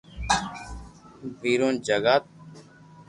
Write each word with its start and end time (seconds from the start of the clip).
ویرون 1.41 1.75
جگا 1.85 2.15